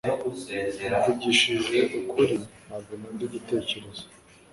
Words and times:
Mvugishije 0.97 1.79
ukuri 1.99 2.33
ntabwo 2.65 2.91
nkunda 2.97 3.23
igitekerezo 3.29 4.03